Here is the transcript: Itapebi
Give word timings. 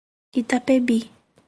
Itapebi 0.39 0.97